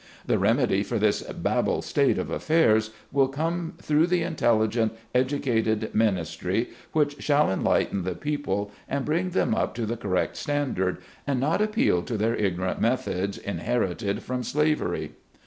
The 0.25 0.39
remedy 0.39 0.81
for 0.81 0.97
this 0.97 1.21
babel 1.21 1.83
state 1.83 2.17
of 2.17 2.31
affairs 2.31 2.89
will 3.11 3.27
come 3.27 3.75
through 3.79 4.07
the 4.07 4.23
intelligent, 4.23 4.93
educated 5.13 5.93
ministry, 5.93 6.69
which 6.91 7.21
shall 7.21 7.51
enlighten 7.51 8.01
the 8.01 8.15
people, 8.15 8.71
and 8.89 9.05
bring 9.05 9.29
them 9.29 9.53
up 9.53 9.75
to 9.75 9.85
the 9.85 9.97
correct 9.97 10.37
stand 10.37 10.79
ard, 10.79 10.97
and 11.27 11.39
not 11.39 11.61
appeal 11.61 12.01
to 12.01 12.17
their 12.17 12.33
ignorant 12.35 12.81
methods 12.81 13.37
inher 13.37 13.91
ited 13.93 14.21
from 14.23 14.41
slavery. 14.41 15.11